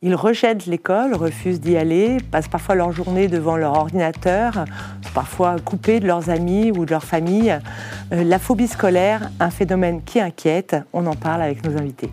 [0.00, 4.64] Ils rejettent l'école, refusent d'y aller, passent parfois leur journée devant leur ordinateur,
[5.12, 7.58] parfois coupés de leurs amis ou de leur famille.
[8.12, 12.12] Euh, la phobie scolaire, un phénomène qui inquiète, on en parle avec nos invités.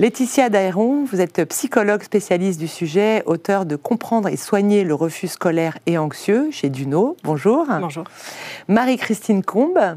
[0.00, 5.26] Laetitia Daéron, vous êtes psychologue spécialiste du sujet, auteur de Comprendre et soigner le refus
[5.26, 7.16] scolaire et anxieux chez Duno.
[7.24, 7.66] Bonjour.
[7.80, 8.04] Bonjour.
[8.68, 9.96] Marie-Christine Combe,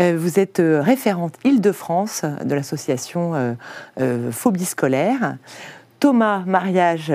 [0.00, 3.54] euh, vous êtes euh, référente Île-de-France de l'association
[4.00, 5.36] euh, Phobie scolaire.
[6.00, 7.12] Thomas Mariage,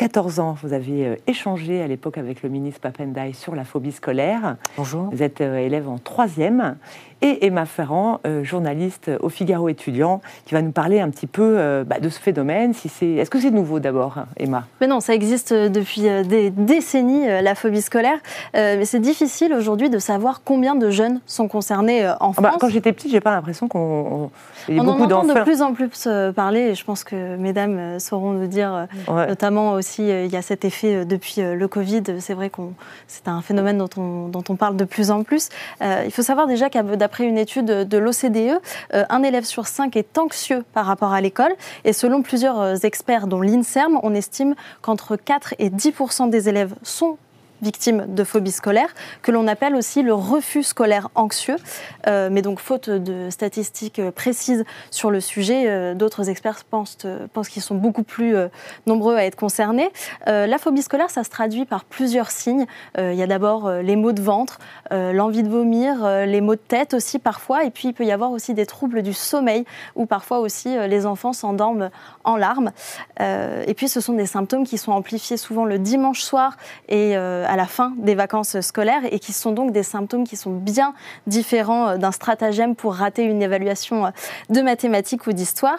[0.00, 4.56] 14 ans, vous avez échangé à l'époque avec le ministre Papendai sur la phobie scolaire.
[4.78, 5.10] Bonjour.
[5.12, 6.78] Vous êtes élève en troisième
[7.22, 11.56] et Emma Ferrand, euh, journaliste au Figaro étudiant, qui va nous parler un petit peu
[11.58, 12.72] euh, bah, de ce phénomène.
[12.72, 14.66] Si c'est, est-ce que c'est nouveau d'abord, Emma?
[14.80, 18.18] Mais non, ça existe depuis euh, des décennies, la phobie scolaire.
[18.54, 22.60] mais c'est difficile aujourd'hui de savoir combien de jeunes sont concernés en ah bah, France.
[22.60, 24.30] quand j'étais petite, j'ai pas l'impression qu'on
[24.68, 28.32] on, on en entend de plus en plus parler, et je pense que mesdames sauront
[28.32, 32.02] nous dire, notamment aussi, il y a cet effet depuis le Covid.
[32.18, 32.74] C'est vrai qu'on
[33.06, 35.48] c'est un phénomène dont on, dont on parle de plus en plus.
[35.80, 38.60] il faut savoir déjà qu'à d'après une étude de l'OCDE,
[38.94, 41.52] euh, un élève sur cinq est anxieux par rapport à l'école.
[41.84, 45.94] Et selon plusieurs euh, experts, dont l'INSERM, on estime qu'entre 4 et 10
[46.28, 47.18] des élèves sont
[47.62, 48.88] victimes de phobie scolaire,
[49.22, 51.56] que l'on appelle aussi le refus scolaire anxieux.
[52.06, 57.26] Euh, mais donc, faute de statistiques précises sur le sujet, euh, d'autres experts pensent, euh,
[57.32, 58.34] pensent qu'ils sont beaucoup plus
[58.86, 59.90] nombreux à être concernés.
[60.26, 62.66] la phobie scolaire, ça se traduit par plusieurs signes.
[62.98, 64.58] il y a d'abord les maux de ventre,
[64.90, 68.30] l'envie de vomir, les maux de tête aussi parfois, et puis il peut y avoir
[68.30, 69.64] aussi des troubles du sommeil,
[69.96, 71.90] où parfois aussi les enfants s'endorment
[72.24, 72.70] en larmes.
[73.20, 76.56] et puis, ce sont des symptômes qui sont amplifiés souvent le dimanche soir
[76.88, 77.16] et
[77.50, 80.94] à la fin des vacances scolaires et qui sont donc des symptômes qui sont bien
[81.26, 84.10] différents euh, d'un stratagème pour rater une évaluation euh,
[84.50, 85.78] de mathématiques ou d'histoire.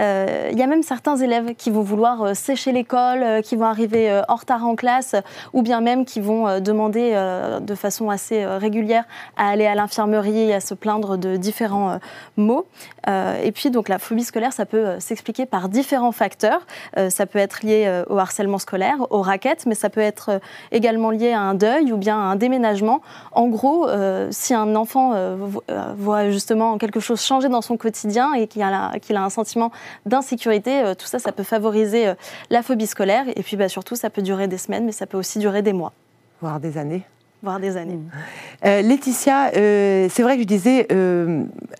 [0.00, 4.22] Euh, il y a même certains élèves qui vont vouloir sécher l'école, qui vont arriver
[4.28, 5.14] en retard en classe
[5.52, 7.12] ou bien même qui vont demander
[7.60, 9.04] de façon assez régulière
[9.36, 11.98] à aller à l'infirmerie et à se plaindre de différents
[12.36, 12.66] maux.
[13.06, 16.66] et puis donc la phobie scolaire, ça peut s'expliquer par différents facteurs.
[17.08, 21.32] ça peut être lié au harcèlement scolaire, aux raquettes, mais ça peut être également lié
[21.32, 23.00] à un deuil ou bien à un déménagement.
[23.30, 25.36] En gros, euh, si un enfant euh,
[25.70, 29.70] euh, voit justement quelque chose changer dans son quotidien et qu'il a, un sentiment
[30.06, 32.12] d'insécurité, tout ça, ça peut favoriser
[32.50, 33.26] la phobie scolaire.
[33.36, 35.72] Et puis bah, surtout, ça peut durer des semaines, mais ça peut aussi durer des
[35.72, 35.92] mois.
[36.40, 37.02] Voire des années
[37.44, 37.98] voire des années.
[38.62, 40.86] Laetitia, c'est vrai que je disais,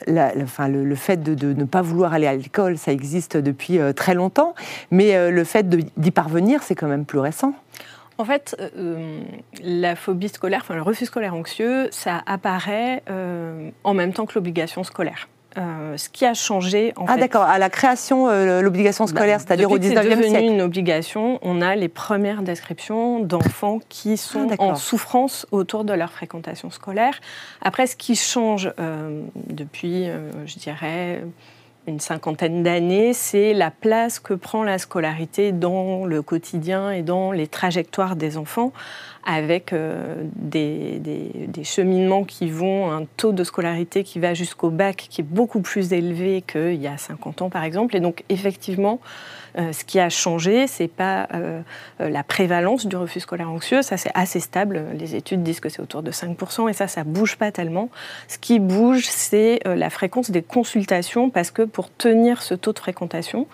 [0.09, 3.79] la, enfin, le, fait de, de, ne pas vouloir aller à l'école, ça existe depuis
[3.95, 4.57] très longtemps,
[4.91, 7.55] mais le fait d'y parvenir, c'est quand même plus récent.
[8.23, 9.21] En fait, euh,
[9.65, 14.35] la phobie scolaire, enfin le refus scolaire anxieux, ça apparaît euh, en même temps que
[14.37, 15.29] l'obligation scolaire.
[15.59, 18.29] Euh, ce qui a changé en ah d'accord, à la création,
[18.61, 20.19] l'obligation scolaire, bah, c'est-à-dire au 19e siècle.
[20.23, 21.41] C'est devenu une obligation.
[21.43, 26.71] On a les premières descriptions d'enfants qui sont ah, en souffrance autour de leur fréquentation
[26.71, 27.19] scolaire.
[27.61, 28.73] Après, ce qui change
[29.49, 30.07] depuis,
[30.47, 31.25] je dirais,
[31.87, 37.33] une cinquantaine d'années, c'est la place que prend la scolarité dans le quotidien et dans
[37.33, 38.73] les trajectoires des enfants,
[39.25, 41.01] avec euh, des,
[41.65, 45.93] cheminements qui vont, un taux de scolarité qui va jusqu'au bac qui est beaucoup plus
[45.93, 47.97] élevé qu'il y a 50 ans par exemple.
[47.97, 49.01] Et donc effectivement,
[49.59, 51.61] euh, ce qui a changé, c'est pas euh,
[51.99, 54.85] la prévalence du refus scolaire anxieux, ça c'est assez stable.
[54.95, 57.91] Les études disent que c'est autour de 5%, et ça, ça bouge pas tellement.
[58.29, 62.73] Ce qui bouge, c'est euh, la fréquence des consultations, parce que pour tenir ce taux
[62.73, 63.47] de fréquentation,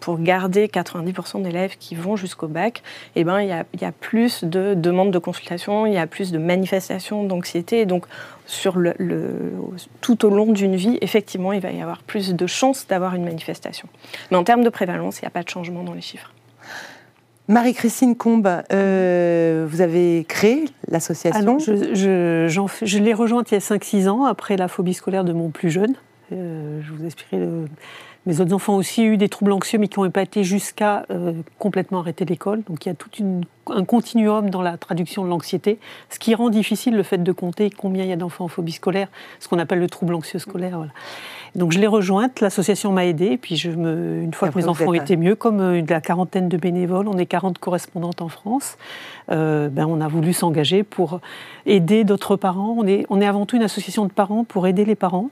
[0.00, 2.82] pour garder 90% d'élèves qui vont jusqu'au bac,
[3.16, 6.36] eh ben, il y, a, plus de demandes de consultation, il y a plus de
[6.36, 7.86] manifestations d'anxiété.
[7.86, 8.04] Donc,
[8.46, 8.94] sur le,
[10.00, 13.24] tout au long d'une vie, effectivement, il va y avoir plus de chances d'avoir une
[13.24, 13.88] manifestation.
[14.30, 16.32] Mais en termes de prévalence, il n'y a pas de changement dans les chiffres.
[17.48, 22.46] Marie-Christine Combe, euh, vous avez créé l'association Je,
[22.82, 25.70] je, l'ai rejointe il y a 5-6 ans, après la phobie scolaire de mon plus
[25.70, 25.94] jeune.
[26.32, 27.66] Euh, je vous expliquerai le
[28.26, 31.04] mes autres enfants ont aussi eu des troubles anxieux, mais qui n'ont pas été jusqu'à
[31.10, 32.62] euh, complètement arrêter l'école.
[32.68, 33.10] Donc il y a tout
[33.68, 35.78] un continuum dans la traduction de l'anxiété,
[36.10, 38.72] ce qui rend difficile le fait de compter combien il y a d'enfants en phobie
[38.72, 39.08] scolaire,
[39.40, 40.86] ce qu'on appelle le trouble anxieux scolaire.
[41.54, 44.68] Donc je l'ai rejointe, l'association m'a aidée, et puis je me, une fois que mes
[44.68, 48.78] enfants étaient mieux, comme euh, la quarantaine de bénévoles, on est 40 correspondantes en France,
[49.30, 51.20] euh, ben on a voulu s'engager pour
[51.66, 52.74] aider d'autres parents.
[52.78, 55.28] On est, on est avant tout une association de parents pour aider les parents.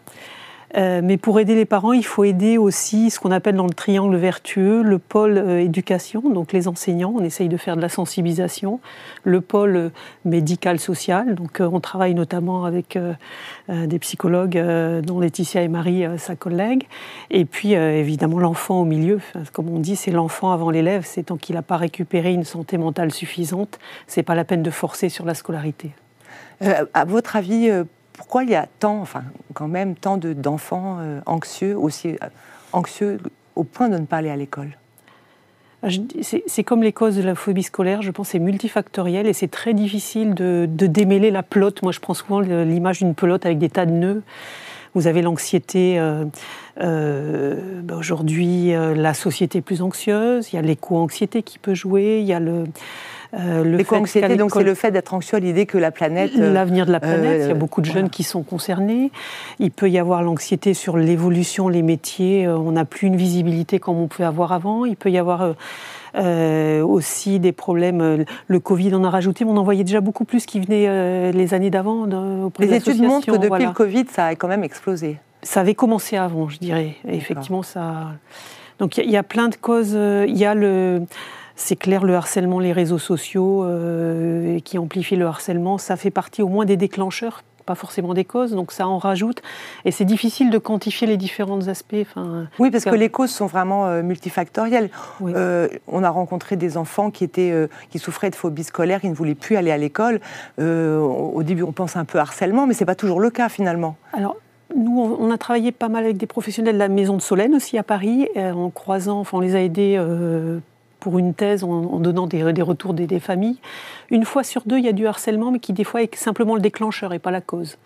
[0.77, 3.75] Euh, mais pour aider les parents, il faut aider aussi ce qu'on appelle dans le
[3.75, 7.13] triangle vertueux le pôle euh, éducation, donc les enseignants.
[7.17, 8.81] On essaye de faire de la sensibilisation.
[9.25, 9.89] Le pôle euh,
[10.25, 12.99] médical-social, donc on travaille notamment avec
[13.69, 14.59] des psychologues,
[15.03, 16.87] dont Laetitia et Marie, sa collègue.
[17.31, 19.21] Et puis évidemment l'enfant au milieu.
[19.53, 21.05] Comme on dit, c'est l'enfant avant l'élève.
[21.05, 24.71] C'est tant qu'il n'a pas récupéré une santé mentale suffisante, c'est pas la peine de
[24.71, 25.91] forcer sur la scolarité.
[26.61, 27.71] à votre avis,
[28.21, 29.25] pourquoi il y a tant, enfin
[29.55, 32.27] quand même tant d'enfants euh, anxieux, aussi euh,
[32.75, 33.19] anxieux
[33.57, 34.77] au point de ne pas aller à l'école?
[35.83, 35.89] Ah,
[36.21, 39.73] c'est comme les causes de la phobie scolaire, je pense c'est multifactoriel et c'est très
[39.73, 41.81] difficile de, démêler la pelote.
[41.83, 44.23] Moi je prends souvent l'image d'une pelote avec des tas de nœuds.
[44.93, 46.27] Vous avez l'anxiété, euh,
[46.77, 52.27] ben aujourd'hui la société est plus anxieuse, il y a l'éco-anxiété qui peut jouer, il
[52.27, 52.65] y a le,
[53.33, 56.33] L'éco-anxiété, donc c'est le fait d'être anxieux à l'idée que la planète.
[56.37, 59.13] Euh, l'avenir de la planète, il y a euh, beaucoup de jeunes qui sont concernés.
[59.61, 62.49] Il peut y avoir l'anxiété sur l'évolution, les métiers.
[62.49, 64.85] On n'a plus une visibilité comme on pouvait avoir avant.
[64.85, 65.55] Il peut y avoir.
[66.15, 68.25] aussi des problèmes.
[68.49, 71.55] Le Covid en a rajouté, mais on en voyait déjà beaucoup plus qui venaient les
[71.55, 72.07] années d'avant
[72.59, 75.19] Les études montrent que depuis le Covid, ça a quand même explosé.
[75.43, 76.97] Ça avait commencé avant, je dirais.
[77.07, 78.13] effectivement, ça.
[78.81, 79.93] Donc il y, a plein de causes.
[79.93, 81.03] Il y a le
[81.61, 86.43] c'est clair, le harcèlement, les réseaux sociaux euh, qui amplifient le harcèlement, ça fait partie
[86.43, 89.43] au moins des déclencheurs, pas forcément des causes, donc ça en rajoute.
[89.85, 91.95] Et c'est difficile de quantifier les différents aspects.
[92.01, 94.89] Enfin, oui, parce que les causes sont vraiment euh, multifactorielles.
[95.23, 97.55] Euh, on a rencontré des enfants qui, étaient,
[97.91, 100.21] qui souffraient de phobie scolaire, qui ne voulaient plus aller à l'école.
[100.59, 103.97] au début, on pense un peu harcèlement, mais ce n'est pas toujours le cas finalement.
[104.15, 104.37] Alors,
[104.75, 107.77] nous, on a travaillé pas mal avec des professionnels de la Maison de Solène aussi
[107.77, 109.99] à Paris, en croisant, enfin, on les a aidés
[111.01, 113.59] pour une thèse en, donnant des, retours des, familles.
[114.11, 116.55] Une fois sur deux, il y a du harcèlement, mais qui des fois est simplement
[116.55, 117.79] le déclencheur et pas la cause.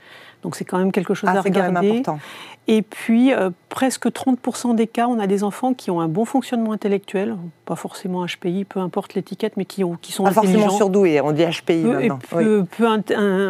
[0.45, 1.75] Donc c'est quand même quelque chose ah, à regarder.
[1.75, 2.19] Quand même important.
[2.67, 6.25] Et puis, euh, presque 30% des cas, on a des enfants qui ont un bon
[6.25, 7.37] fonctionnement intellectuel,
[7.67, 11.33] pas forcément HPI, peu importe l'étiquette, mais qui, ont, qui sont pas forcément surdoués, on
[11.33, 12.19] dit HPI maintenant.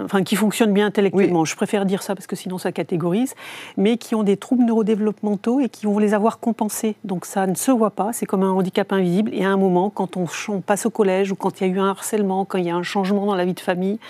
[0.05, 1.45] enfin, qui fonctionnent bien intellectuellement.
[1.45, 3.35] Je préfère dire ça parce que sinon ça catégorise,
[3.77, 6.97] mais qui ont des troubles neurodéveloppementaux et qui vont les avoir compensés.
[7.05, 9.31] Donc ça ne se voit pas, c'est comme un handicap invisible.
[9.33, 11.73] Et à un moment, quand on, on passe au collège ou quand il y a
[11.73, 14.01] eu un harcèlement, quand il y a un changement dans la vie de famille,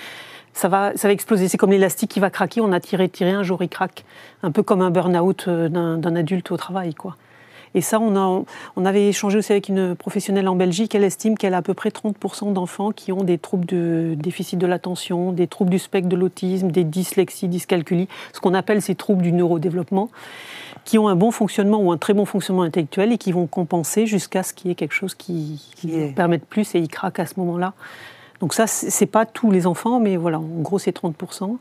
[0.55, 1.49] ça va, ça va exploser.
[1.49, 2.61] C'est comme l'élastique qui va craquer.
[2.61, 4.05] On a tiré, tiré, un jour il craque.
[4.43, 7.17] Un peu comme un burn-out euh, d'un adulte au travail, quoi.
[7.77, 8.45] Et ça, on, a,
[8.77, 10.95] on avait échangé aussi avec une professionnelle en Belgique.
[10.95, 14.61] Elle estime qu'elle a à peu près 30% d'enfants qui ont des troubles de déficit
[14.61, 18.95] de l'attention, des troubles du spectre de l'autisme, des dyslexies, dyscalculies, ce qu'on appelle ces
[18.95, 20.09] troubles du neurodéveloppement,
[20.85, 24.07] qui ont un bon fonctionnement ou un très bon fonctionnement intellectuel et qui vont compenser
[24.07, 27.27] jusqu'à ce qu'il y ait quelque chose qui, qui permette plus et ils craquent à
[27.27, 27.75] ce moment-là.
[28.41, 31.57] Donc ça, c'est pas tous les enfants, mais voilà, en gros, c'est 30%.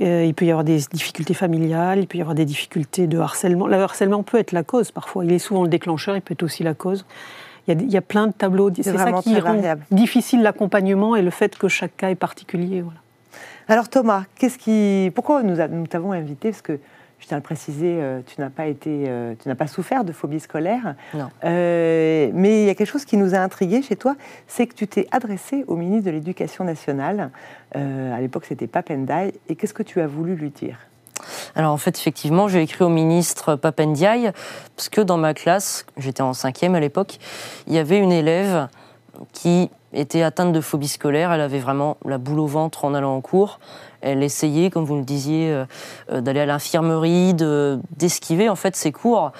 [0.00, 3.18] Euh, il peut y avoir des difficultés familiales, il peut y avoir des difficultés de
[3.18, 3.66] harcèlement.
[3.66, 5.24] Le harcèlement peut être la cause parfois.
[5.24, 7.04] Il est souvent le déclencheur, il peut être aussi la cause.
[7.68, 8.70] Il y a, plein de tableaux.
[8.74, 9.60] C'est ça qui rend
[9.90, 12.80] difficile l'accompagnement et le fait que chaque cas est particulier.
[12.80, 12.98] Voilà.
[13.68, 16.50] Alors Thomas, qu'est-ce qui, pourquoi nous, nous t'avons invité?
[16.50, 16.80] Parce que
[17.20, 20.04] je tiens à le préciser, euh, tu n'as pas été, euh, tu n'as pas souffert
[20.04, 20.94] de phobie scolaire.
[21.14, 21.28] Non.
[21.44, 24.16] Euh, mais il y a quelque chose qui nous a intrigué chez toi,
[24.48, 27.30] c'est que tu t'es adressé au ministre de l'Éducation nationale.
[27.74, 29.32] à l'époque, c'était Papendiaï.
[29.48, 30.78] Et qu'est-ce que tu as voulu lui dire?
[31.54, 34.32] Alors en fait, effectivement, j'ai écrit au ministre Papendiaï,
[34.74, 37.18] parce que dans ma classe, j'étais en cinquième à l'époque,
[37.66, 38.68] il y avait une élève
[39.32, 41.32] qui était atteinte de phobie scolaire.
[41.32, 43.60] Elle avait vraiment la boule au ventre en allant en cours.
[44.00, 45.64] Elle essayait, comme vous le disiez, euh,
[46.10, 49.32] euh, d'aller à l'infirmerie, d'esquiver en fait ses cours.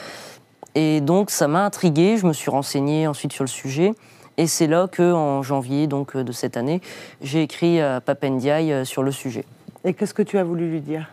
[0.75, 2.17] Et donc ça m'a intriguée.
[2.17, 3.93] Je me suis renseignée ensuite sur le sujet.
[4.37, 6.81] Et c'est là que, en janvier donc de cette année,
[7.21, 9.45] j'ai écrit à Papendiaï sur le sujet.
[9.85, 11.11] Et qu'est-ce que tu as voulu lui dire?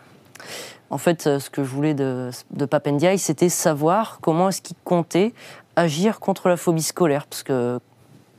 [0.90, 5.34] En fait, ce que je voulais de, de Papendiaï, c'était savoir comment est-ce qu'il comptait
[5.76, 7.78] agir contre la phobie scolaire, parce que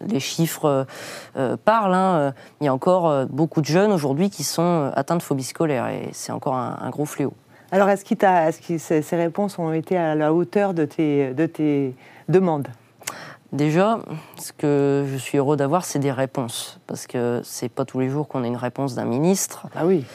[0.08, 0.84] les chiffres euh,
[1.38, 1.94] euh, parlent.
[1.94, 2.34] Hein.
[2.62, 5.88] Il y a encore euh, beaucoup de jeunes aujourd'hui qui sont atteints de phobie scolaire
[5.88, 7.34] et c'est encore un, gros fléau.
[7.72, 11.96] Alors, est-ce, que ces réponses ont été à la hauteur de tes, de tes
[12.28, 12.68] demandes?
[13.52, 14.00] Déjà,
[14.38, 16.80] ce que je suis heureux d'avoir, c'est des réponses.
[16.88, 19.68] Parce que c'est pas tous les jours qu'on a une réponse d'un ministre.
[19.76, 20.06] Ah oui.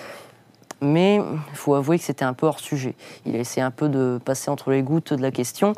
[0.80, 2.94] Mais il faut avouer que c'était un peu hors sujet.
[3.24, 5.74] Il a essayé un peu de passer entre les gouttes de la question.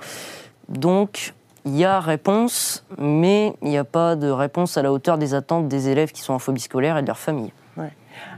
[0.69, 1.35] Donc,
[1.67, 5.35] il y a réponse, mais il n'y a pas de réponse à la hauteur des
[5.35, 7.53] attentes des élèves qui sont en phobie scolaire et de leur famille.
[7.77, 7.91] Ouais.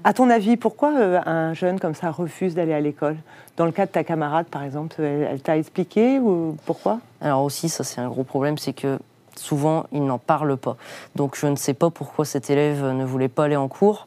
[0.03, 3.17] À ton avis, pourquoi euh, un jeune comme ça refuse d'aller à l'école?
[3.59, 7.01] Dans le cas de ta camarade, par exemple, elle, t'a expliqué ou pourquoi?
[7.21, 8.99] Alors aussi, ça c'est un gros problème, c'est que
[9.37, 10.77] souvent, ils n'en parlent pas.
[11.15, 14.07] Donc je ne sais pas pourquoi cet élève ne voulait pas aller en cours,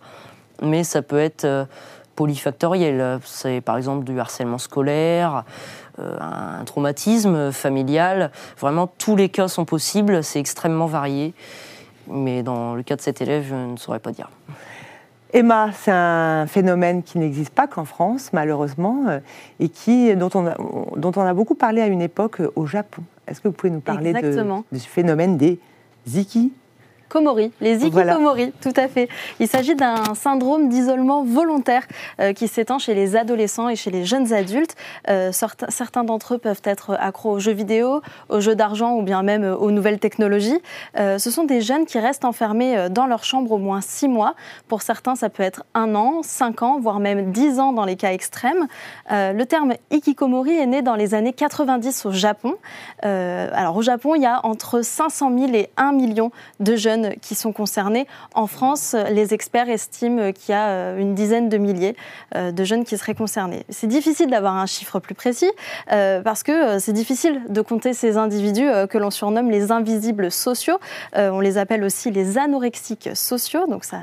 [0.64, 1.46] mais ça peut être...
[1.46, 1.66] Euh,
[2.16, 3.20] polyfactoriel.
[3.24, 5.44] C'est par exemple du harcèlement scolaire,
[6.00, 8.32] euh, un traumatisme familial.
[8.60, 11.34] Vraiment, tous les cas sont possibles, c'est extrêmement varié.
[12.08, 14.30] Mais dans le cas de cet élève, je ne saurais pas dire.
[15.34, 19.20] Emma, c'est un phénomène qui n'existe pas qu'en France, malheureusement, euh,
[19.60, 20.56] et qui, dont, on a,
[20.98, 23.04] dont on a beaucoup parlé à une époque au Japon.
[23.28, 25.60] Est-ce que vous pouvez nous parler de, de, ce phénomène des
[26.06, 26.52] ziki?
[27.12, 29.10] Komori, les ikikomori, tout à fait.
[29.42, 31.84] Il s'agit d'un syndrome d'isolement volontaire
[32.22, 34.78] euh, qui s'étend chez les adolescents et chez les jeunes adultes.
[35.10, 39.24] Euh, certains d'entre eux peuvent être accros aux jeux vidéo, aux jeux d'argent ou bien
[39.24, 40.58] même aux nouvelles technologies.
[40.98, 44.34] Euh, ce sont des jeunes qui restent enfermés dans leur chambre au moins six mois.
[44.70, 47.98] Pour certains, ça peut être un an, cinq ans, voire même dix ans dans les
[47.98, 48.68] cas extrêmes.
[49.10, 52.56] le terme ikikomori est né dans les années 90 au Japon.
[53.04, 57.36] alors au Japon, il y a entre 500 000 et 1 million de jeunes qui
[57.36, 58.08] sont concernés.
[58.34, 61.96] En France, les experts estiment qu'il y a euh, une dizaine de milliers
[62.36, 63.66] euh, de jeunes qui seraient concernés.
[63.70, 65.50] C'est difficile d'avoir un chiffre plus précis
[65.92, 70.80] euh, parce que c'est difficile de compter ces individus que l'on surnomme les invisibles sociaux.
[71.16, 73.68] On les appelle aussi les anorexiques sociaux.
[73.68, 74.00] Donc ça,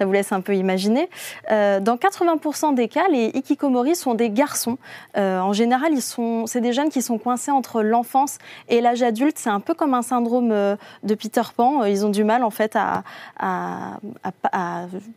[0.00, 1.10] ça vous laisse un peu imaginer.
[1.50, 4.78] Euh, dans 80% des cas, les hikikomori sont des garçons.
[5.18, 8.38] Euh, en général, ils sont, c'est des jeunes qui sont coincés entre l'enfance
[8.70, 9.36] et l'âge adulte.
[9.38, 11.84] C'est un peu comme un syndrome euh, de Peter Pan.
[11.84, 13.02] Ils ont du mal en fait à,
[13.38, 13.98] à,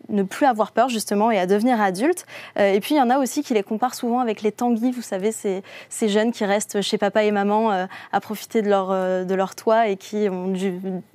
[0.09, 2.25] ne plus avoir peur justement et à devenir adultes.
[2.57, 4.91] et puis il y en a aussi qui les comparent souvent avec les tanguis.
[4.91, 8.89] Vous savez, ces, ces jeunes qui restent chez papa et maman à profiter de leur,
[8.89, 10.51] de leur toit et qui ont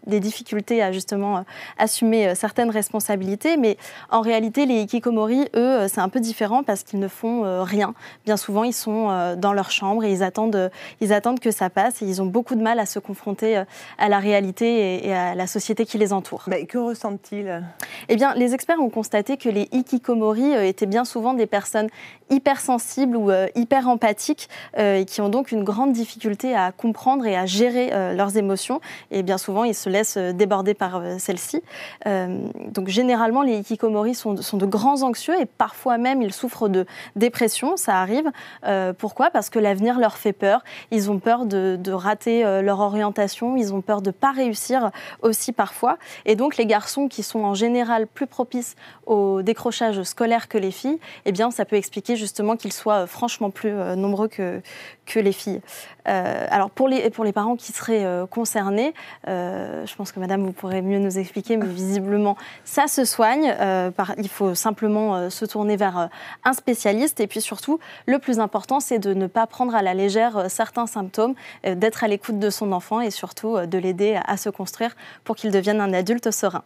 [0.07, 1.45] des difficultés à justement
[1.77, 3.77] assumer certaines responsabilités mais
[4.11, 7.63] en réalité, les hikikomori, eux, euh, c'est un peu différent parce qu'ils ne font euh,
[7.63, 7.95] rien.
[8.25, 11.71] Bien souvent, ils sont euh, dans leur chambre et ils attendent, ils attendent que ça
[11.71, 13.63] passe et ils ont beaucoup de mal à se confronter
[13.99, 16.45] à la réalité et à la société qui les entoure.
[16.47, 17.63] Mais que ressentent-ils?
[18.09, 21.89] Eh bien, les experts ont constaté que les hikikomori étaient bien souvent des personnes
[22.31, 27.47] hypersensibles ou hyper empathiques et qui ont donc une grande difficulté à comprendre et à
[27.47, 28.81] gérer leurs émotions.
[29.11, 31.63] Et bien souvent, ils se laissent déborder par celles-ci.
[32.07, 37.77] donc, généralement, les hikikomori sont, de grands anxieux et parfois même ils souffrent de dépression,
[37.77, 38.31] ça arrive.
[38.65, 39.31] Euh, pourquoi?
[39.31, 40.63] Parce que l'avenir leur fait peur.
[40.91, 44.91] Ils ont peur de, rater euh, leur orientation, ils ont peur de ne pas réussir
[45.23, 45.99] aussi parfois.
[46.27, 48.77] Et donc les garçons qui sont en général plus propices
[49.07, 53.51] au décrochage scolaire que les filles, eh bien ça peut expliquer justement qu'ils soient franchement
[53.51, 54.61] plus euh, nombreux que,
[55.07, 55.61] que les filles.
[56.05, 58.95] alors pour les, pour les parents qui seraient concernés,
[59.27, 63.28] je pense que madame vous pourrez mieux nous expliquer, mais visiblement ça se soigne.
[63.37, 66.07] Euh, il faut simplement euh, se tourner vers euh,
[66.45, 67.21] un spécialiste.
[67.21, 70.87] Et puis surtout, le plus important, c'est de ne pas prendre à la légère certains
[70.87, 74.95] symptômes, d'être à l'écoute de son enfant et surtout de l'aider à se construire
[75.25, 76.63] pour qu'il devienne un adulte serein.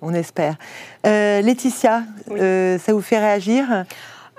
[0.00, 0.56] On espère.
[1.04, 3.84] Laetitia, ça vous fait réagir?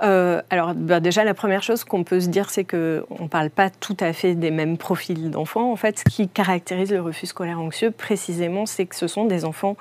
[0.02, 2.78] Euh, alors bah, déjà, la première chose qu'on peut se dire, c'est qu'on
[3.24, 5.72] ne parle pas tout à fait des mêmes profils d'enfants.
[5.72, 9.46] En fait, ce qui caractérise le refus scolaire anxieux, précisément, c'est que ce sont des
[9.46, 9.76] enfants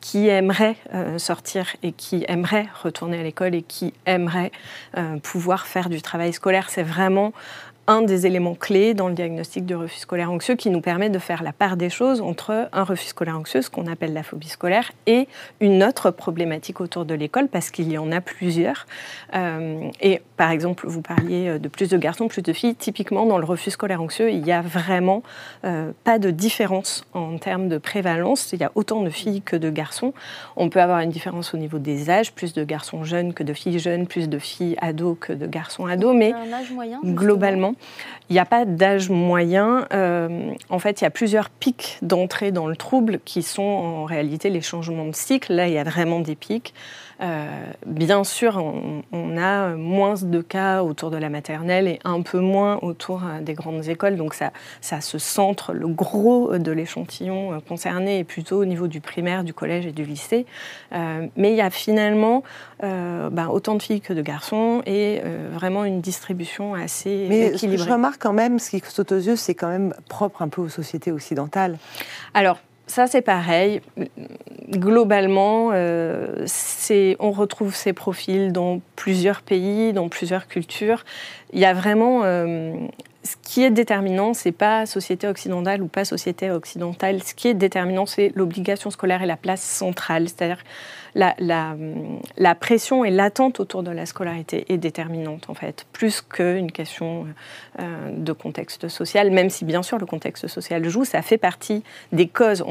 [0.00, 4.52] qui aimeraient euh, sortir et qui aimeraient retourner à l'école et qui aimeraient
[4.96, 6.70] euh, pouvoir faire du travail scolaire.
[6.70, 7.32] C'est vraiment
[7.86, 11.18] un des éléments clés dans le diagnostic de refus scolaire anxieux qui nous permet de
[11.18, 14.48] faire la part des choses entre un refus scolaire anxieux, ce qu'on appelle la phobie
[14.48, 15.28] scolaire, et
[15.60, 18.86] une autre problématique autour de l'école, parce qu'il y en a plusieurs.
[19.34, 22.74] Euh, et par exemple, vous parliez de plus de garçons, plus de filles.
[22.74, 25.22] Typiquement, dans le refus scolaire anxieux, il n'y a vraiment
[25.64, 28.52] euh, pas de différence en termes de prévalence.
[28.52, 30.12] Il y a autant de filles que de garçons.
[30.56, 33.52] On peut avoir une différence au niveau des âges, plus de garçons jeunes que de
[33.52, 36.32] filles jeunes, plus de filles ados que de garçons ados, mais
[37.04, 37.73] globalement,
[38.30, 39.86] il n'y a pas d'âge moyen.
[39.92, 44.04] Euh, en fait, il y a plusieurs pics d'entrée dans le trouble qui sont en
[44.04, 45.52] réalité les changements de cycle.
[45.52, 46.72] Là, il y a vraiment des pics.
[47.24, 47.46] Euh,
[47.86, 48.62] bien sûr,
[49.12, 53.40] on, a moins de cas autour de la maternelle et un peu moins autour euh,
[53.40, 54.16] des grandes écoles.
[54.16, 59.00] Donc ça, ça se centre, le gros de l'échantillon concerné est plutôt au niveau du
[59.00, 60.46] primaire, du collège et du lycée.
[60.92, 62.42] mais il y a finalement
[62.80, 65.20] ben, autant de filles que de garçons et
[65.52, 67.86] vraiment une distribution assez mais équilibrée.
[67.86, 70.62] Je remarque quand même, ce qui saute aux yeux, c'est quand même propre un peu
[70.62, 71.78] aux sociétés occidentales.
[72.34, 73.80] Alors, ça, c'est pareil.
[74.70, 76.46] Globalement, euh,
[77.18, 81.04] on retrouve ces profils dans plusieurs pays, dans plusieurs cultures.
[81.52, 82.22] Il y a vraiment.
[82.24, 82.74] Euh,
[83.22, 87.22] ce qui est déterminant, c'est pas société occidentale ou pas société occidentale.
[87.22, 90.28] Ce qui est déterminant, c'est l'obligation scolaire et la place centrale.
[90.28, 90.62] C'est-à-dire
[91.14, 97.26] la, pression et l'attente autour de la scolarité est déterminante, en fait, plus qu'une question
[97.78, 101.82] euh, de contexte social, même si bien sûr le contexte social joue, ça fait partie
[102.12, 102.64] des causes.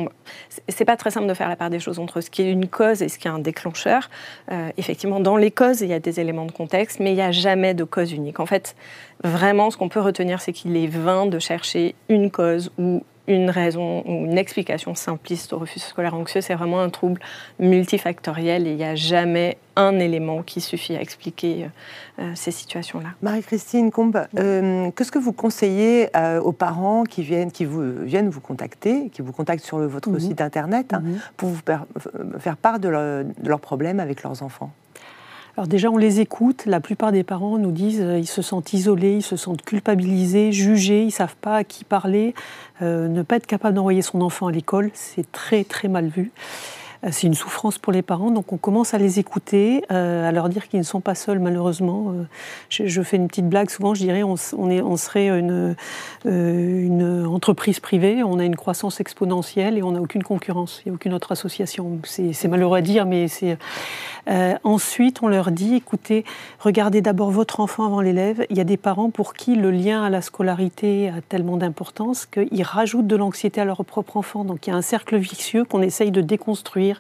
[0.68, 2.68] C'est pas très simple de faire la part des choses entre ce qui est une
[2.68, 4.10] cause et ce qui est un déclencheur.
[4.52, 7.22] Euh, effectivement, dans les causes, il y a des éléments de contexte, mais il n'y
[7.22, 8.40] a jamais de cause unique.
[8.40, 8.76] En fait,
[9.24, 13.50] vraiment, ce qu'on peut retenir, c'est qu'il est vain de chercher une cause ou une
[13.50, 16.42] raison ou une explication simpliste au refus scolaire anxieux.
[16.42, 17.22] C'est vraiment un trouble
[17.60, 21.70] multifactoriel et il n'y a jamais un élément qui suffit à expliquer
[22.20, 23.10] euh, ces situations-là.
[23.22, 28.30] Marie-Christine Combe, euh, qu'est-ce que vous conseillez euh, aux parents qui viennent, qui vous, viennent
[28.30, 30.20] vous contacter, qui vous contactent sur votre mhm.
[30.20, 31.20] site internet, hein, mhm.
[31.38, 31.62] pour vous
[32.40, 34.72] faire part de, de leurs problèmes avec leurs enfants?
[35.56, 36.64] Alors déjà, on les écoute.
[36.66, 41.04] La plupart des parents nous disent euh, se sentent isolés, ils se sentent culpabilisés, jugés,
[41.04, 42.34] ils savent pas à qui parler.
[42.82, 46.32] Euh, ne pas être capable d'envoyer son enfant à l'école, c'est très très mal vu.
[47.04, 50.32] Euh, c'est une souffrance pour les parents, donc on commence à les écouter, euh, à
[50.32, 52.14] leur dire qu'ils ne sont pas seuls malheureusement.
[52.14, 52.24] Euh,
[52.70, 55.76] je, fais une petite blague souvent, je dirais on, serait une,
[56.26, 60.94] une, entreprise privée, on a une croissance exponentielle et on n'a aucune concurrence, il n'y
[60.94, 62.00] a aucune autre association.
[62.06, 63.58] C'est malheureux à dire, mais c'est...
[64.64, 66.24] ensuite, on leur dit, écoutez,
[66.60, 68.46] regardez d'abord votre enfant avant l'élève.
[68.50, 72.26] Il y a des parents pour qui le lien à la scolarité a tellement d'importance
[72.26, 74.46] qu'ils rajoutent de l'anxiété à leur propre enfant.
[74.46, 76.93] Donc il y a un cercle vicieux qu'on essaye de déconstruire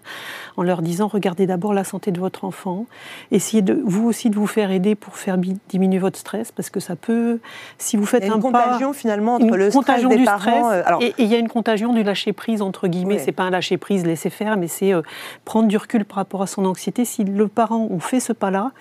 [0.57, 2.85] en leur disant regardez d'abord la santé de votre enfant,
[3.31, 5.37] essayez de vous aussi de vous faire aider pour faire
[5.69, 7.39] diminuer votre stress parce que ça peut,
[7.77, 10.83] si vous faites il y a une contagion finalement entre le stress des parents, euh,
[11.01, 13.19] et il y a une contagion du lâcher prise entre guillemets.
[13.19, 15.01] C'est pas un lâcher prise laisser faire, mais c'est euh,
[15.45, 17.05] prendre du recul par rapport à son anxiété.
[17.05, 18.71] Si le parent on fait ce pas-là,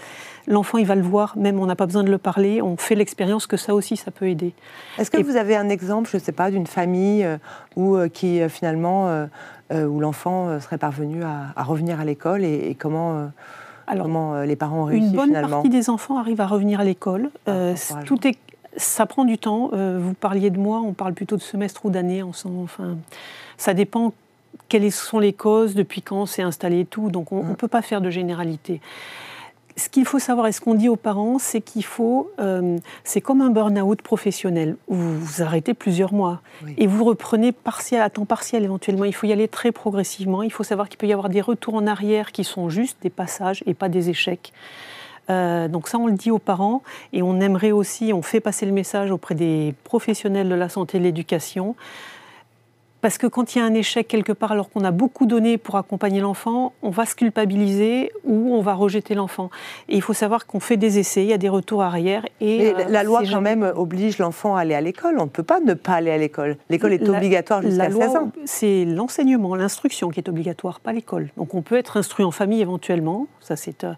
[0.47, 2.95] l'enfant il va le voir, même on n'a pas besoin de le parler, on fait
[2.95, 4.53] l'expérience que ça aussi ça peut aider.
[4.99, 7.39] Est-ce que vous avez un exemple, je ne sais pas, d'une famille euh,
[7.77, 9.29] où, qui finalement
[9.73, 13.27] euh, où l'enfant euh, serait parvenu à, revenir à l'école et, comment, euh,
[13.87, 14.09] Alors,
[14.45, 17.31] les parents ont réussi Une bonne partie des enfants arrivent à revenir à l'école.
[17.47, 17.73] Ah,
[18.05, 18.37] tout est,
[18.77, 19.71] ça prend du temps.
[19.73, 22.23] vous parliez de moi, on parle plutôt de semestre ou d'année.
[22.23, 22.97] Enfin,
[23.57, 24.13] ça dépend
[24.69, 27.09] quelles sont les causes, depuis quand c'est installé et tout.
[27.09, 27.57] Donc on ne mm.
[27.57, 28.81] peut pas faire de généralité
[29.77, 33.21] ce qu'il faut savoir et ce qu'on dit aux parents, c'est qu'il faut, euh, c'est
[33.21, 36.41] comme un burn-out professionnel où vous, arrêtez plusieurs mois
[36.77, 39.05] et vous reprenez partiel, à temps partiel éventuellement.
[39.05, 40.43] Il faut y aller très progressivement.
[40.43, 43.11] Il faut savoir qu'il peut y avoir des retours en arrière qui sont juste des
[43.11, 44.53] passages et pas des échecs.
[45.31, 48.67] Euh, donc ça, on le dit aux parents et on aimerait aussi, on fait passer
[48.67, 51.77] le message auprès des professionnels de la santé et de l'éducation
[53.03, 55.59] parce que quand il y a un échec quelque part, alors qu'on a beaucoup donné
[55.59, 59.51] pour accompagner l'enfant, on va se culpabiliser ou on va rejeter l'enfant.
[59.89, 62.25] Et il faut savoir qu'on fait des essais, il y a des retours arrière.
[62.41, 65.17] Et Mais la euh, loi, quand même, oblige l'enfant à aller à l'école.
[65.19, 66.57] On ne peut pas ne pas aller à l'école.
[66.71, 68.33] L'école est obligatoire jusqu'à 16 ans.
[68.45, 71.31] C'est l'enseignement, l'instruction qui est obligatoire, pas l'école.
[71.37, 73.27] Donc on peut être instruit en famille éventuellement.
[73.41, 73.83] Ça, c'est.
[73.83, 73.95] Euh,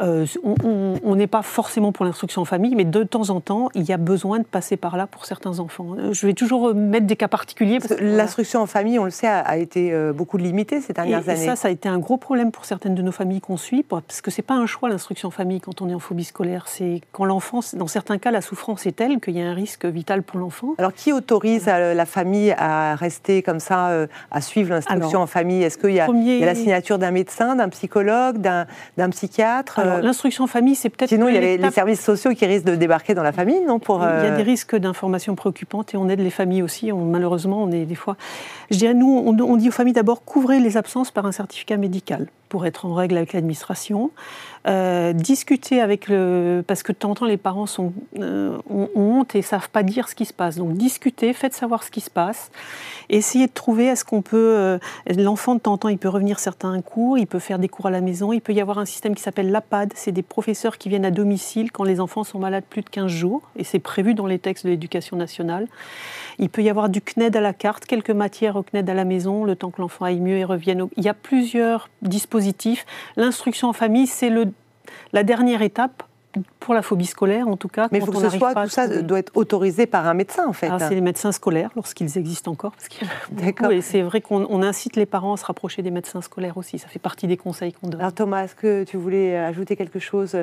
[0.00, 3.82] euh, on n'est pas forcément pour l'instruction en famille, mais de temps en temps, il
[3.82, 5.94] y a besoin de passer par là pour certains enfants.
[5.98, 7.78] Euh, je vais toujours mettre des cas particuliers.
[8.00, 11.42] L'instruction en famille, on le sait, a, été euh, beaucoup limitée ces dernières années.
[11.42, 13.82] Et ça, ça a été un gros problème pour certaines de nos familles qu'on suit,
[13.82, 16.64] parce que c'est pas un choix l'instruction en famille quand on est en phobie scolaire.
[16.68, 19.86] C'est quand l'enfant, dans certains cas, la souffrance est telle qu'il y a un risque
[19.86, 20.74] vital pour l'enfant.
[20.78, 25.62] Alors, qui autorise la famille à rester comme ça, à suivre l'instruction en famille?
[25.62, 29.80] Est-ce qu'il y, y, a la signature d'un médecin, d'un psychologue, d'un psychiatre?
[30.02, 31.08] L'instruction en famille, c'est peut-être.
[31.08, 33.78] Sinon, il y a les, services sociaux qui risquent de débarquer dans la famille, non
[33.78, 36.92] pour, Il y a euh, des risques d'informations préoccupantes et on aide les familles aussi.
[36.92, 38.16] malheureusement, on est des fois.
[38.70, 42.26] Je dirais, nous, on, dit aux familles d'abord couvrez les absences par un certificat médical
[42.48, 44.10] pour être en règle avec l'administration.
[44.66, 46.64] Euh, discuter avec le.
[46.66, 49.70] Parce que de temps en temps, les parents sont, euh, ont honte et ne savent
[49.70, 50.56] pas dire ce qui se passe.
[50.56, 52.50] Donc, discuter, faites savoir ce qui se passe.
[53.08, 54.78] Essayez de trouver, est-ce qu'on peut.
[55.16, 57.86] L'enfant, de temps en temps, il peut revenir certains cours, il peut faire des cours
[57.86, 60.78] à la maison, il peut y avoir un système qui s'appelle l'APAD, c'est des professeurs
[60.78, 63.78] qui viennent à domicile quand les enfants sont malades plus de 15 jours, et c'est
[63.78, 65.68] prévu dans les textes de l'éducation nationale.
[66.38, 69.04] Il peut y avoir du CNED à la carte, quelques matières au CNED à la
[69.04, 70.88] maison, le temps que l'enfant aille mieux et revienne.
[70.96, 72.35] Il y a plusieurs dispositifs.
[73.16, 74.30] L'instruction en famille, c'est
[75.12, 76.02] la dernière étape
[76.60, 77.88] pour la phobie scolaire, en tout cas.
[77.92, 80.52] Mais il faut que ce soit, tout ça doit être autorisé par un médecin, en
[80.52, 80.70] fait.
[80.78, 82.72] c'est les médecins scolaires, lorsqu'ils existent encore.
[83.32, 83.72] D'accord.
[83.72, 86.78] Et c'est vrai qu'on incite les parents à se rapprocher des médecins scolaires aussi.
[86.78, 88.00] Ça fait partie des conseils qu'on donne.
[88.00, 90.36] Alors Thomas, est-ce que tu voulais ajouter quelque chose,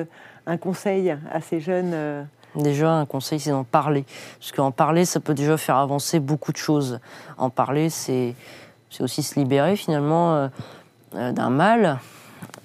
[0.46, 2.22] un conseil à ces jeunes euh?
[2.56, 4.04] Déjà, un conseil, c'est d'en parler.
[4.38, 7.00] Parce qu'en parler, ça peut déjà faire avancer beaucoup de choses.
[7.36, 8.34] En parler, c'est
[9.00, 10.48] aussi se libérer finalement euh,
[11.14, 11.98] d'un mal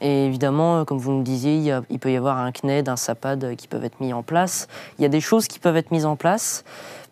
[0.02, 3.68] et évidemment, comme vous me disiez, il, peut y avoir un CNED, un SAPAD qui
[3.68, 4.68] peuvent être mis en place.
[4.98, 6.64] Il y a des choses qui peuvent être mises en place,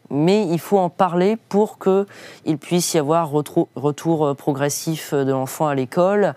[0.09, 5.75] mais il faut en parler pour qu'il puisse y avoir retour, progressif de l'enfant à
[5.75, 6.33] l'école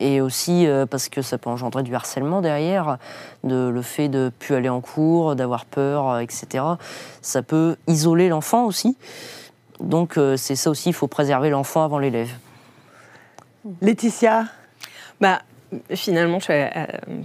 [0.00, 2.98] et aussi parce que ça peut engendrer du harcèlement derrière,
[3.44, 6.64] de, le fait de plus aller en cours, d'avoir peur, etc.
[7.20, 8.96] Ça peut isoler l'enfant aussi.
[9.78, 12.32] Donc c'est ça aussi, il faut préserver l'enfant avant l'élève.
[13.80, 14.48] Laetitia?
[15.20, 15.42] Bah,
[15.94, 16.68] Finalement, euh,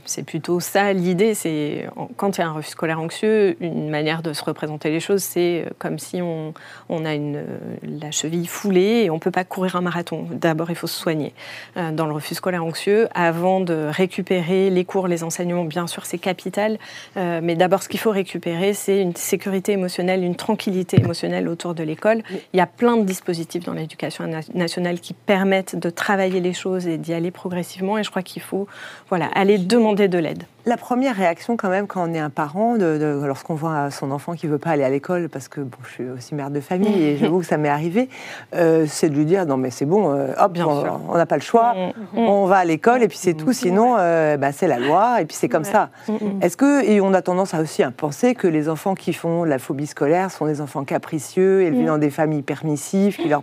[0.06, 1.34] c'est plutôt ça l'idée.
[1.34, 5.00] C'est quand il y a un refus scolaire anxieux, une manière de se représenter les
[5.00, 6.54] choses, c'est euh, comme si on,
[7.06, 7.46] a une, euh,
[7.84, 10.28] la cheville foulée et on ne peut pas courir un marathon.
[10.32, 11.34] D'abord, il faut se soigner.
[11.76, 16.18] Dans le refus scolaire anxieux, avant de récupérer les cours, les enseignements, bien sûr, c'est
[16.18, 16.78] capital.
[17.16, 21.84] Mais d'abord, ce qu'il faut récupérer, c'est une sécurité émotionnelle, une tranquillité émotionnelle autour de
[21.84, 22.24] l'école.
[22.54, 26.88] Il y a plein de dispositifs dans l'éducation nationale qui permettent de travailler les choses
[26.88, 27.98] et d'y aller progressivement.
[27.98, 28.68] Et je crois qu'il il faut
[29.10, 30.44] voilà, aller demander de l'aide.
[30.68, 34.34] La première réaction, quand même, quand on est un parent, de, lorsqu'on voit son enfant
[34.34, 36.60] qui ne veut pas aller à l'école, parce que bon, je suis aussi mère de
[36.60, 38.10] famille et j'avoue que ça m'est arrivé,
[38.54, 40.58] euh, c'est de lui dire non, mais c'est bon, euh, hop,
[41.08, 42.28] on n'a pas le choix, mm, mm, mm.
[42.28, 45.26] on va à l'école et puis c'est tout, sinon euh, bah, c'est la loi et
[45.26, 45.90] puis c'est comme ça.
[46.42, 49.46] Est-ce que, et on a tendance à aussi à penser que les enfants qui font
[49.46, 53.42] la phobie scolaire sont des enfants capricieux, élevés dans des familles permissives, qui, leur,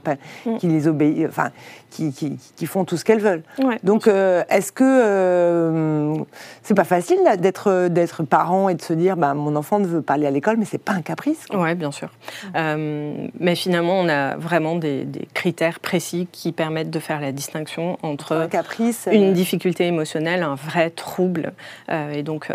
[0.59, 1.53] qui les obéissent, enfin,
[1.89, 3.45] qui, qui, font tout ce qu'elles veulent.
[3.83, 6.23] Donc, est-ce que
[6.63, 10.03] c'est pas facile d'être d'être parent et de se dire bah, mon enfant ne veut
[10.03, 11.47] pas aller à l'école, mais c'est pas un caprice.
[11.53, 12.11] Oui, bien sûr.
[12.57, 17.99] Euh, mais finalement, on a vraiment des, critères précis qui permettent de faire la distinction
[18.03, 21.53] entre un caprice, une euh, difficulté émotionnelle, un vrai trouble,
[21.91, 22.51] euh, et donc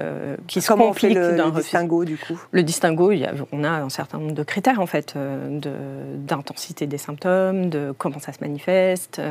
[0.48, 2.40] qui se complique le, le distinguo du coup?
[2.52, 5.16] Le distinguo, il y a, on a un certain nombre de critères en fait,
[6.16, 9.22] d'intensité des symptômes, de comment ça se manifeste.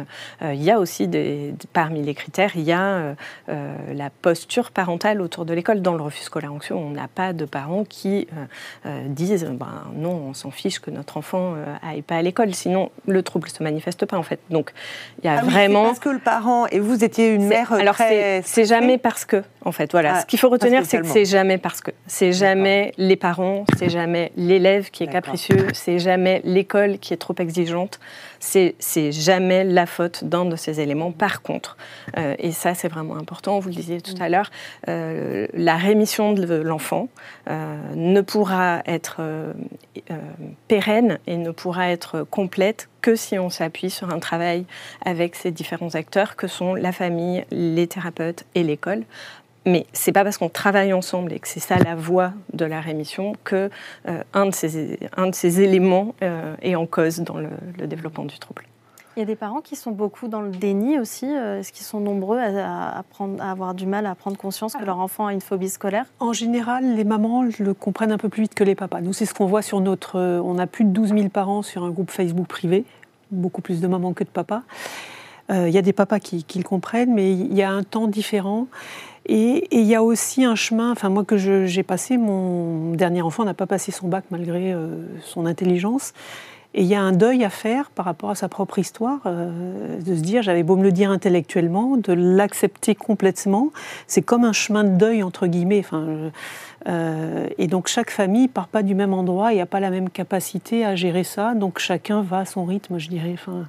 [0.43, 3.15] il y a aussi des, parmi les critères, il y a
[3.49, 5.83] la posture parentale autour de l'école.
[5.83, 8.45] Dans le refus scolaire anxieux, on n'a pas de parents qui euh,
[8.87, 12.55] euh, disent ben, non, on s'en fiche que notre enfant n'aille euh, pas à l'école,
[12.55, 14.41] sinon le trouble se manifeste pas en fait.
[14.51, 14.73] Donc
[15.23, 15.85] il y a ah vraiment.
[15.85, 19.73] parce que le parent et vous étiez une mère alors c'est jamais parce que en
[19.73, 20.17] fait voilà.
[20.17, 23.65] Ah, Ce qu'il faut retenir, c'est que c'est jamais parce que c'est jamais les parents,
[23.79, 28.01] c'est jamais l'élève qui est capricieux, c'est jamais l'école qui est trop exigeante
[28.41, 31.13] c'est jamais la faute d'un de ces éléments.
[31.13, 31.77] Par contre,
[32.17, 34.51] euh, et ça c'est vraiment important, vous le disiez tout à l'heure,
[34.89, 37.09] euh, la rémission de l'enfant
[37.49, 39.21] euh, ne pourra être
[40.69, 44.65] pérenne et ne pourra être complète que si on s'appuie sur un travail
[45.05, 49.05] avec ces différents acteurs que sont la famille, les thérapeutes et l'école
[49.69, 52.81] mais c'est pas parce qu'on travaille ensemble et que c'est ça la voie de la
[52.81, 53.71] rémission que
[54.09, 57.51] euh, un, de ces, un de ces éléments euh, est en cause dans le,
[57.87, 58.65] développement du trouble.
[59.19, 61.27] Il y a des parents qui sont beaucoup dans le déni aussi.
[61.27, 65.01] Euh, est-ce qu'ils sont nombreux à, à, avoir du mal à prendre conscience que leur
[65.01, 66.05] enfant a une phobie scolaire?
[66.21, 69.01] En général, les mamans le comprennent un peu plus vite que les papas.
[69.01, 70.21] Nous, c'est ce qu'on voit sur notre.
[70.21, 72.85] On a plus de 12 000 parents sur un groupe Facebook privé,
[73.33, 74.63] beaucoup plus de mamans que de papas.
[75.51, 78.07] Il y a des papas qui, qui, le comprennent, mais il y a un temps
[78.07, 78.69] différent.
[79.27, 83.45] Et il y a aussi un chemin, enfin moi que j'ai passé, mon dernier enfant
[83.45, 86.13] n'a pas passé son bac malgré euh, son intelligence.
[86.79, 89.99] Et il y a un deuil à faire par rapport à sa propre histoire, euh,
[90.01, 93.73] de se dire, j'avais beau me le dire intellectuellement, de l'accepter complètement.
[94.07, 95.81] C'est comme un chemin de deuil, entre guillemets.
[95.81, 96.31] Enfin,
[96.87, 100.09] euh, et donc chaque famille part pas du même endroit et n'a pas la même
[100.09, 101.55] capacité à gérer ça.
[101.55, 103.35] Donc chacun va à son rythme, je dirais.
[103.35, 103.67] Enfin,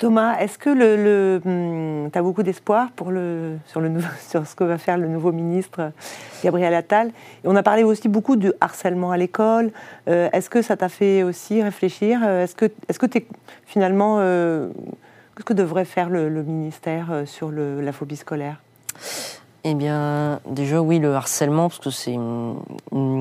[0.00, 2.88] Thomas, est-ce que le, hmm, tu as beaucoup d'espoir
[3.66, 5.92] sur, ce que va faire le nouveau ministre
[6.42, 7.10] Gabriel Attal?
[7.44, 9.70] On a parlé aussi beaucoup du harcèlement à l'école.
[10.08, 12.20] Euh, est-ce que ça t'a fait aussi réfléchir?
[12.24, 13.26] Euh, Est-ce que, que es,
[13.66, 14.70] finalement, euh,
[15.36, 18.56] qu'est-ce que devrait faire le, ministère sur la phobie scolaire?
[19.64, 22.56] Eh bien, déjà, oui, le harcèlement, parce que c'est une,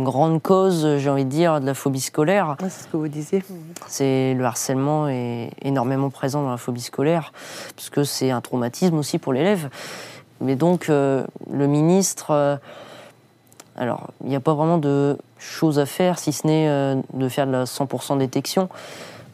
[0.04, 2.56] grande cause, j'ai envie de dire, de la phobie scolaire.
[2.62, 3.44] c'est ce que vous disiez.
[3.88, 7.34] C'est le harcèlement est énormément présent dans la phobie scolaire,
[7.76, 9.70] parce que c'est un traumatisme aussi pour l'élève.
[10.40, 12.56] Mais donc, euh, le ministre, euh,
[13.76, 17.30] alors, il n'y a pas vraiment de choses à faire, si ce n'est euh, de
[17.30, 18.70] faire de la 100% détection.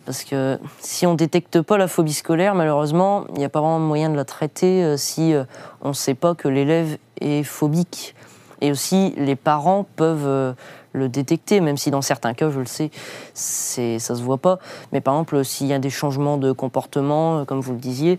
[0.06, 3.60] Parce que si on ne détecte pas la phobie scolaire, malheureusement, il n'y a pas
[3.60, 5.44] vraiment moyen de la traiter euh, si euh,
[5.82, 8.16] on ne sait pas que l'élève est phobique.
[8.62, 10.54] Et aussi, les parents peuvent euh,
[10.94, 12.92] le détecter, même si dans certains cas, je le sais,
[13.34, 14.60] ça ne se voit pas.
[14.94, 18.18] Mais par exemple, s'il y a des changements de comportement, comme vous le disiez,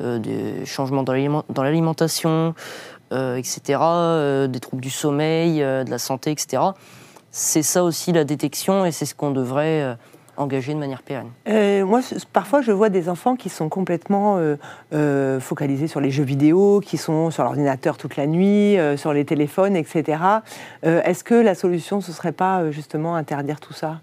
[0.00, 2.54] des changements dans l'alimentation,
[3.12, 3.78] etc.,
[4.48, 6.64] des troubles du sommeil, de la santé, etc.,
[7.30, 9.96] c'est ça aussi la détection et c'est ce qu'on devrait
[10.36, 11.30] engagés de manière pérenne?
[11.48, 12.00] Euh, Moi,
[12.32, 14.56] parfois, je vois des enfants qui sont complètement euh,
[14.92, 19.24] euh, focalisés sur les jeux vidéo, qui sont sur l'ordinateur toute la nuit, sur les
[19.24, 20.18] téléphones, etc.
[20.82, 24.00] Est-ce que la solution, ce serait pas justement interdire tout ça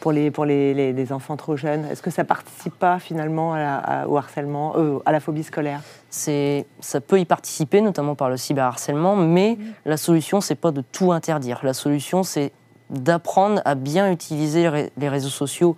[0.00, 1.84] pour les, pour les, les, enfants trop jeunes?
[1.84, 3.54] Est-ce que ça participe pas finalement
[4.08, 5.82] au harcèlement, euh, à la phobie scolaire?
[6.10, 9.64] Ça peut y participer, notamment par le cyberharcèlement, mais mmh.
[9.84, 11.60] la solution, c'est pas de tout interdire.
[11.62, 12.52] La solution, c'est
[12.90, 15.76] d'apprendre à bien utiliser les réseaux sociaux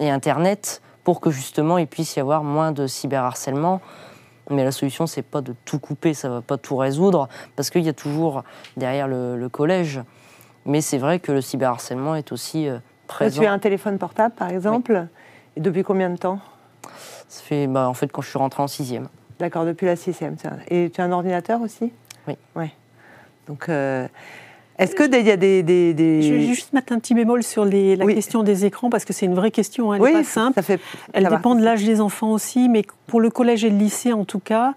[0.00, 3.80] et Internet pour que justement il puisse y avoir moins de cyberharcèlement.
[4.50, 7.82] Mais la solution, c'est pas de tout couper, ça va pas tout résoudre, parce qu'il
[7.82, 8.44] y a toujours
[8.76, 10.00] derrière le, collège.
[10.64, 13.42] Mais c'est vrai que le cyberharcèlement est aussi euh, présent.
[13.42, 15.06] Tu as un téléphone portable, par exemple
[15.56, 16.40] Et depuis combien de temps?
[17.28, 19.08] Ça fait, bah, en fait, quand je suis rentrée en sixième.
[19.38, 20.36] D'accord, depuis la sixième.
[20.68, 21.92] Et tu as un ordinateur aussi?
[22.26, 22.34] Oui.
[22.56, 22.72] Ouais.
[23.46, 24.08] Donc, euh,
[24.78, 25.64] est-ce qu'il y a des,
[26.22, 29.12] Je vais juste mettre un petit bémol sur les, la question des écrans, parce que
[29.12, 30.54] c'est une vraie question, hein, elle n'est pas simple.
[30.54, 30.80] Ça fait...
[31.12, 34.24] Elle dépend de l'âge des enfants aussi, mais pour le collège et le lycée en
[34.24, 34.74] tout cas,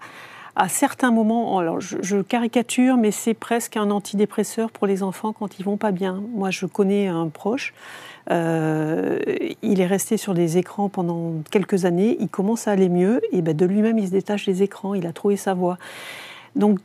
[0.54, 5.58] à certains moments, alors je, caricature, mais c'est presque un antidépresseur pour les enfants quand
[5.58, 6.22] ils vont pas bien.
[6.34, 7.72] Moi, je connais un proche,
[8.30, 9.18] euh,
[9.62, 13.40] il est resté sur des écrans pendant quelques années, il commence à aller mieux, et
[13.40, 15.78] ben de lui-même, il se détache des écrans, il a trouvé sa voie.
[16.54, 16.80] Donc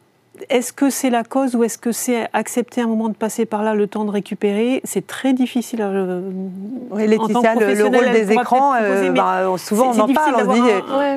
[0.50, 3.64] est-ce que c'est la cause ou est-ce que c'est accepter un moment de passer par
[3.64, 4.82] là, le temps de récupérer?
[4.84, 5.82] C'est très difficile.
[5.82, 6.22] À, euh,
[6.92, 10.62] oui, Laetitia, le, le, rôle des écrans, euh, bah, souvent on en parle, on dit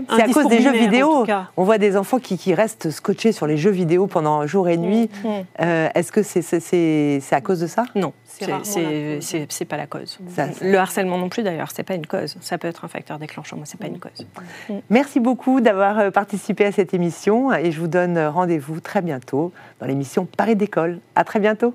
[0.08, 1.26] c'est à cause des jeux vidéo.
[1.56, 5.08] On voit des enfants qui, restent scotchés sur les jeux vidéo pendant jour et nuit.
[5.22, 5.28] Mm.
[5.60, 7.84] Euh, est-ce que c'est à cause de ça?
[7.94, 10.18] Non, c'est pas la cause.
[10.62, 12.36] le harcèlement non plus d'ailleurs, c'est pas une cause.
[12.40, 14.26] Ça peut être un facteur déclenchant, mais c'est pas une cause.
[14.68, 14.74] Mm.
[14.90, 19.86] Merci beaucoup d'avoir participé à cette émission et je vous donne rendez-vous très bientôt dans
[19.86, 21.00] l'émission Paris d'école.
[21.14, 21.74] À très bientôt.